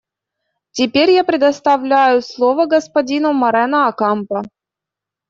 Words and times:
Теперь 0.71 1.11
я 1.11 1.23
предоставляю 1.23 2.23
слово 2.23 2.65
господину 2.65 3.33
Морено 3.33 3.87
Окампо. 3.87 4.41